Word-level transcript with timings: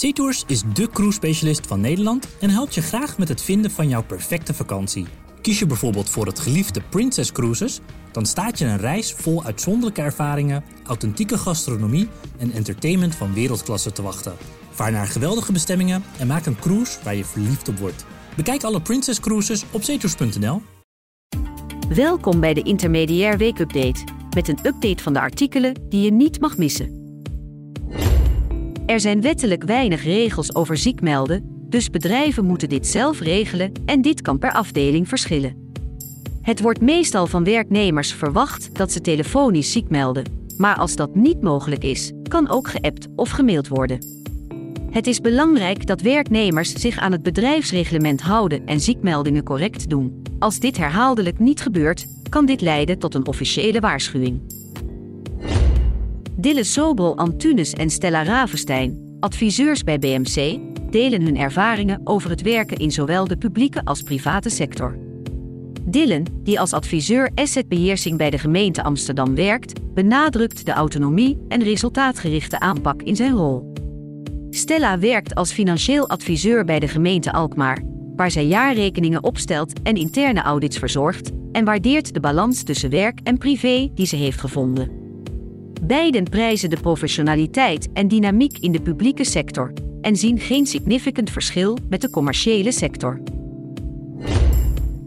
SeaTours 0.00 0.44
is 0.46 0.62
de 0.72 0.88
cruise 0.88 1.16
specialist 1.16 1.66
van 1.66 1.80
Nederland 1.80 2.28
en 2.38 2.50
helpt 2.50 2.74
je 2.74 2.80
graag 2.80 3.18
met 3.18 3.28
het 3.28 3.42
vinden 3.42 3.70
van 3.70 3.88
jouw 3.88 4.02
perfecte 4.02 4.54
vakantie. 4.54 5.06
Kies 5.42 5.58
je 5.58 5.66
bijvoorbeeld 5.66 6.10
voor 6.10 6.26
het 6.26 6.38
geliefde 6.38 6.80
Princess 6.88 7.32
Cruises, 7.32 7.80
dan 8.12 8.26
staat 8.26 8.58
je 8.58 8.64
een 8.64 8.78
reis 8.78 9.12
vol 9.12 9.44
uitzonderlijke 9.44 10.02
ervaringen, 10.02 10.64
authentieke 10.86 11.38
gastronomie 11.38 12.08
en 12.38 12.52
entertainment 12.52 13.14
van 13.14 13.34
wereldklasse 13.34 13.92
te 13.92 14.02
wachten. 14.02 14.36
Vaar 14.70 14.92
naar 14.92 15.06
geweldige 15.06 15.52
bestemmingen 15.52 16.04
en 16.18 16.26
maak 16.26 16.46
een 16.46 16.58
cruise 16.58 16.98
waar 17.04 17.14
je 17.14 17.24
verliefd 17.24 17.68
op 17.68 17.78
wordt. 17.78 18.04
Bekijk 18.36 18.62
alle 18.62 18.80
Princess 18.80 19.20
Cruises 19.20 19.64
op 19.70 19.82
zeetours.nl. 19.82 20.62
Welkom 21.94 22.40
bij 22.40 22.54
de 22.54 22.62
Intermediair 22.62 23.38
Weekupdate 23.38 24.04
met 24.34 24.48
een 24.48 24.58
update 24.62 25.02
van 25.02 25.12
de 25.12 25.20
artikelen 25.20 25.88
die 25.88 26.02
je 26.02 26.12
niet 26.12 26.40
mag 26.40 26.56
missen. 26.56 26.99
Er 28.90 29.00
zijn 29.00 29.20
wettelijk 29.20 29.64
weinig 29.64 30.04
regels 30.04 30.54
over 30.54 30.76
ziek 30.76 31.00
melden, 31.00 31.42
dus 31.68 31.90
bedrijven 31.90 32.44
moeten 32.44 32.68
dit 32.68 32.86
zelf 32.86 33.20
regelen 33.20 33.72
en 33.86 34.02
dit 34.02 34.20
kan 34.20 34.38
per 34.38 34.52
afdeling 34.52 35.08
verschillen. 35.08 35.72
Het 36.42 36.60
wordt 36.60 36.80
meestal 36.80 37.26
van 37.26 37.44
werknemers 37.44 38.12
verwacht 38.12 38.74
dat 38.74 38.92
ze 38.92 39.00
telefonisch 39.00 39.72
ziek 39.72 39.88
melden, 39.90 40.24
maar 40.56 40.76
als 40.76 40.96
dat 40.96 41.14
niet 41.14 41.42
mogelijk 41.42 41.84
is, 41.84 42.12
kan 42.28 42.48
ook 42.48 42.68
geappt 42.68 43.08
of 43.16 43.30
gemaild 43.30 43.68
worden. 43.68 43.98
Het 44.90 45.06
is 45.06 45.20
belangrijk 45.20 45.86
dat 45.86 46.00
werknemers 46.00 46.72
zich 46.72 46.98
aan 46.98 47.12
het 47.12 47.22
bedrijfsreglement 47.22 48.20
houden 48.20 48.66
en 48.66 48.80
ziekmeldingen 48.80 49.44
correct 49.44 49.90
doen. 49.90 50.22
Als 50.38 50.58
dit 50.58 50.76
herhaaldelijk 50.76 51.38
niet 51.38 51.60
gebeurt, 51.60 52.06
kan 52.28 52.46
dit 52.46 52.60
leiden 52.60 52.98
tot 52.98 53.14
een 53.14 53.26
officiële 53.26 53.80
waarschuwing. 53.80 54.40
Dille 56.40 56.64
Sobel 56.64 57.16
Antunes 57.16 57.72
en 57.72 57.90
Stella 57.90 58.22
Ravenstein, 58.22 59.16
adviseurs 59.20 59.84
bij 59.84 59.98
BMC, 59.98 60.58
delen 60.90 61.22
hun 61.22 61.36
ervaringen 61.36 62.00
over 62.04 62.30
het 62.30 62.42
werken 62.42 62.76
in 62.76 62.90
zowel 62.90 63.26
de 63.26 63.36
publieke 63.36 63.84
als 63.84 64.02
private 64.02 64.50
sector. 64.50 64.98
Dillen, 65.82 66.24
die 66.42 66.60
als 66.60 66.72
adviseur 66.72 67.30
assetbeheersing 67.34 68.18
bij 68.18 68.30
de 68.30 68.38
gemeente 68.38 68.82
Amsterdam 68.82 69.34
werkt, 69.34 69.94
benadrukt 69.94 70.66
de 70.66 70.72
autonomie 70.72 71.38
en 71.48 71.62
resultaatgerichte 71.62 72.60
aanpak 72.60 73.02
in 73.02 73.16
zijn 73.16 73.32
rol. 73.32 73.72
Stella 74.50 74.98
werkt 74.98 75.34
als 75.34 75.52
financieel 75.52 76.08
adviseur 76.08 76.64
bij 76.64 76.80
de 76.80 76.88
gemeente 76.88 77.32
Alkmaar, 77.32 77.82
waar 78.16 78.30
zij 78.30 78.46
jaarrekeningen 78.46 79.24
opstelt 79.24 79.82
en 79.82 79.94
interne 79.94 80.42
audits 80.42 80.78
verzorgt, 80.78 81.30
en 81.52 81.64
waardeert 81.64 82.14
de 82.14 82.20
balans 82.20 82.62
tussen 82.62 82.90
werk 82.90 83.20
en 83.22 83.38
privé 83.38 83.90
die 83.94 84.06
ze 84.06 84.16
heeft 84.16 84.40
gevonden. 84.40 84.99
Beiden 85.82 86.24
prijzen 86.24 86.70
de 86.70 86.80
professionaliteit 86.80 87.92
en 87.92 88.08
dynamiek 88.08 88.58
in 88.58 88.72
de 88.72 88.80
publieke 88.80 89.24
sector 89.24 89.72
en 90.00 90.16
zien 90.16 90.38
geen 90.38 90.66
significant 90.66 91.30
verschil 91.30 91.78
met 91.88 92.00
de 92.00 92.10
commerciële 92.10 92.72
sector. 92.72 93.20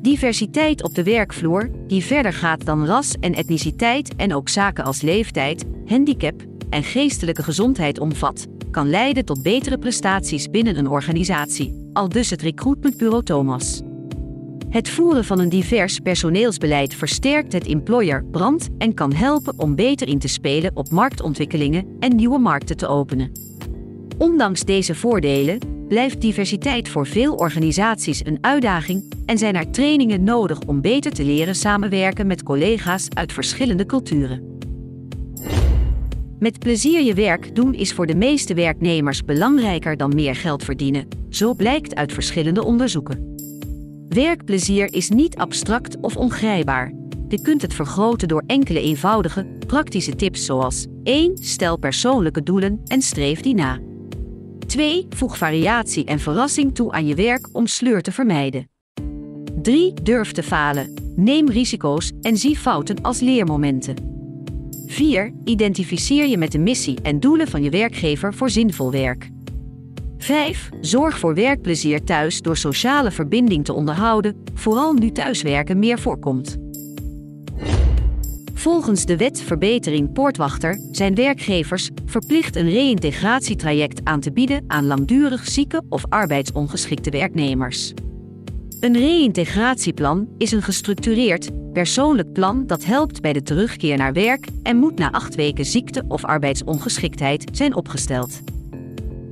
Diversiteit 0.00 0.82
op 0.82 0.94
de 0.94 1.02
werkvloer, 1.02 1.70
die 1.86 2.04
verder 2.04 2.32
gaat 2.32 2.64
dan 2.64 2.86
ras 2.86 3.14
en 3.20 3.34
etniciteit 3.34 4.16
en 4.16 4.34
ook 4.34 4.48
zaken 4.48 4.84
als 4.84 5.02
leeftijd, 5.02 5.64
handicap 5.86 6.42
en 6.70 6.82
geestelijke 6.82 7.42
gezondheid 7.42 7.98
omvat, 7.98 8.46
kan 8.70 8.90
leiden 8.90 9.24
tot 9.24 9.42
betere 9.42 9.78
prestaties 9.78 10.50
binnen 10.50 10.78
een 10.78 10.88
organisatie, 10.88 11.88
al 11.92 12.08
dus 12.08 12.30
het 12.30 12.42
recruitmentbureau 12.42 13.22
Thomas. 13.22 13.82
Het 14.74 14.88
voeren 14.88 15.24
van 15.24 15.38
een 15.38 15.48
divers 15.48 15.98
personeelsbeleid 15.98 16.94
versterkt 16.94 17.52
het 17.52 17.66
employer 17.66 18.24
brand 18.24 18.68
en 18.78 18.94
kan 18.94 19.12
helpen 19.12 19.58
om 19.58 19.74
beter 19.74 20.08
in 20.08 20.18
te 20.18 20.28
spelen 20.28 20.76
op 20.76 20.90
marktontwikkelingen 20.90 21.96
en 22.00 22.16
nieuwe 22.16 22.38
markten 22.38 22.76
te 22.76 22.86
openen. 22.86 23.32
Ondanks 24.18 24.64
deze 24.64 24.94
voordelen 24.94 25.58
blijft 25.88 26.20
diversiteit 26.20 26.88
voor 26.88 27.06
veel 27.06 27.34
organisaties 27.34 28.24
een 28.24 28.38
uitdaging 28.40 29.12
en 29.26 29.38
zijn 29.38 29.56
er 29.56 29.70
trainingen 29.70 30.24
nodig 30.24 30.60
om 30.66 30.80
beter 30.80 31.12
te 31.12 31.24
leren 31.24 31.54
samenwerken 31.54 32.26
met 32.26 32.42
collega's 32.42 33.08
uit 33.08 33.32
verschillende 33.32 33.86
culturen. 33.86 34.58
Met 36.38 36.58
plezier 36.58 37.02
je 37.02 37.14
werk 37.14 37.54
doen 37.54 37.74
is 37.74 37.92
voor 37.92 38.06
de 38.06 38.16
meeste 38.16 38.54
werknemers 38.54 39.24
belangrijker 39.24 39.96
dan 39.96 40.14
meer 40.14 40.36
geld 40.36 40.64
verdienen, 40.64 41.08
zo 41.28 41.54
blijkt 41.54 41.94
uit 41.94 42.12
verschillende 42.12 42.64
onderzoeken. 42.64 43.32
Werkplezier 44.14 44.94
is 44.94 45.08
niet 45.08 45.36
abstract 45.36 46.00
of 46.00 46.16
ongrijpbaar. 46.16 46.92
Je 47.28 47.40
kunt 47.42 47.62
het 47.62 47.74
vergroten 47.74 48.28
door 48.28 48.42
enkele 48.46 48.80
eenvoudige, 48.80 49.46
praktische 49.66 50.16
tips 50.16 50.44
zoals 50.44 50.86
1. 51.02 51.36
Stel 51.38 51.76
persoonlijke 51.76 52.42
doelen 52.42 52.80
en 52.84 53.02
streef 53.02 53.40
die 53.40 53.54
na. 53.54 53.80
2. 54.66 55.06
Voeg 55.08 55.38
variatie 55.38 56.04
en 56.04 56.18
verrassing 56.18 56.74
toe 56.74 56.92
aan 56.92 57.06
je 57.06 57.14
werk 57.14 57.48
om 57.52 57.66
sleur 57.66 58.02
te 58.02 58.12
vermijden. 58.12 58.68
3. 59.62 59.94
Durf 60.02 60.32
te 60.32 60.42
falen. 60.42 60.94
Neem 61.16 61.48
risico's 61.48 62.12
en 62.20 62.36
zie 62.36 62.58
fouten 62.58 63.02
als 63.02 63.20
leermomenten. 63.20 63.96
4. 64.86 65.32
Identificeer 65.44 66.26
je 66.26 66.38
met 66.38 66.52
de 66.52 66.58
missie 66.58 67.00
en 67.02 67.20
doelen 67.20 67.48
van 67.48 67.62
je 67.62 67.70
werkgever 67.70 68.34
voor 68.34 68.50
zinvol 68.50 68.90
werk. 68.90 69.32
5. 70.24 70.68
Zorg 70.80 71.18
voor 71.18 71.34
werkplezier 71.34 72.04
thuis 72.04 72.40
door 72.40 72.56
sociale 72.56 73.10
verbinding 73.10 73.64
te 73.64 73.72
onderhouden, 73.72 74.44
vooral 74.54 74.92
nu 74.92 75.12
thuiswerken 75.12 75.78
meer 75.78 75.98
voorkomt. 75.98 76.56
Volgens 78.54 79.04
de 79.04 79.16
wet 79.16 79.42
Verbetering 79.42 80.12
Poortwachter 80.12 80.80
zijn 80.90 81.14
werkgevers 81.14 81.90
verplicht 82.06 82.56
een 82.56 82.70
reïntegratietraject 82.70 84.00
aan 84.04 84.20
te 84.20 84.32
bieden 84.32 84.64
aan 84.66 84.86
langdurig 84.86 85.48
zieke 85.48 85.82
of 85.88 86.04
arbeidsongeschikte 86.08 87.10
werknemers. 87.10 87.92
Een 88.80 88.96
reïntegratieplan 88.96 90.28
is 90.38 90.52
een 90.52 90.62
gestructureerd, 90.62 91.72
persoonlijk 91.72 92.32
plan 92.32 92.66
dat 92.66 92.84
helpt 92.84 93.20
bij 93.20 93.32
de 93.32 93.42
terugkeer 93.42 93.96
naar 93.96 94.12
werk 94.12 94.46
en 94.62 94.76
moet 94.76 94.98
na 94.98 95.12
acht 95.12 95.34
weken 95.34 95.64
ziekte 95.64 96.04
of 96.08 96.24
arbeidsongeschiktheid 96.24 97.44
zijn 97.52 97.74
opgesteld. 97.74 98.40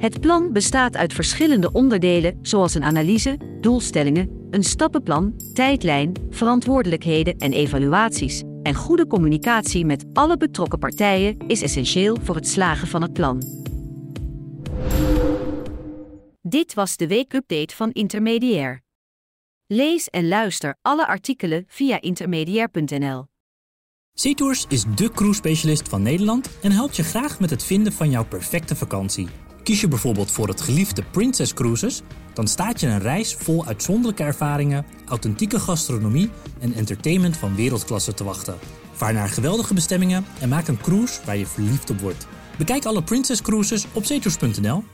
Het 0.03 0.21
plan 0.21 0.53
bestaat 0.53 0.97
uit 0.97 1.13
verschillende 1.13 1.73
onderdelen, 1.73 2.39
zoals 2.43 2.75
een 2.75 2.83
analyse, 2.83 3.37
doelstellingen, 3.61 4.47
een 4.51 4.63
stappenplan, 4.63 5.35
tijdlijn, 5.53 6.13
verantwoordelijkheden 6.31 7.39
en 7.39 7.53
evaluaties. 7.53 8.43
En 8.63 8.75
goede 8.75 9.07
communicatie 9.07 9.85
met 9.85 10.05
alle 10.13 10.37
betrokken 10.37 10.79
partijen 10.79 11.39
is 11.47 11.63
essentieel 11.63 12.17
voor 12.23 12.35
het 12.35 12.49
slagen 12.49 12.89
van 12.89 13.03
het 13.03 13.13
plan. 13.13 13.43
Dit 16.41 16.75
was 16.75 16.97
de 16.97 17.07
weekupdate 17.07 17.77
van 17.77 17.93
Intermediair. 17.93 18.83
Lees 19.67 20.09
en 20.09 20.29
luister 20.29 20.77
alle 20.81 21.07
artikelen 21.07 21.65
via 21.67 22.01
intermediair.nl. 22.01 23.25
SeaTours 24.15 24.65
is 24.69 24.85
de 24.95 25.11
cruise 25.11 25.39
specialist 25.39 25.89
van 25.89 26.03
Nederland 26.03 26.59
en 26.63 26.73
helpt 26.73 26.97
je 26.97 27.03
graag 27.03 27.41
met 27.41 27.51
het 27.51 27.65
vinden 27.65 27.93
van 27.93 28.11
jouw 28.11 28.25
perfecte 28.25 28.77
vakantie. 28.77 29.29
Kies 29.63 29.81
je 29.81 29.89
bijvoorbeeld 29.89 30.31
voor 30.31 30.49
het 30.49 30.61
geliefde 30.61 31.03
Princess 31.11 31.55
Cruises, 31.55 32.03
dan 32.33 32.47
staat 32.47 32.81
je 32.81 32.87
een 32.87 33.01
reis 33.01 33.35
vol 33.35 33.67
uitzonderlijke 33.67 34.23
ervaringen, 34.23 34.87
authentieke 35.09 35.61
gastronomie 35.61 36.31
en 36.61 36.73
entertainment 36.73 37.37
van 37.37 37.55
wereldklasse 37.55 38.15
te 38.15 38.25
wachten. 38.25 38.59
Vaar 38.93 39.13
naar 39.13 39.29
geweldige 39.29 39.75
bestemmingen 39.75 40.25
en 40.41 40.49
maak 40.49 40.69
een 40.69 40.81
cruise 40.81 41.21
waar 41.25 41.37
je 41.37 41.47
verliefd 41.47 41.91
op 41.91 42.01
wordt. 42.01 42.27
Bekijk 42.59 42.85
alle 42.85 43.03
Princess 43.03 43.43
Cruises 43.43 43.87
op 43.93 44.05
zeetours.nl. 44.05 44.85